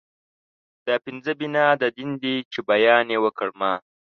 [0.85, 3.73] دا پنځه بنا د دين دي چې بیان يې وکړ ما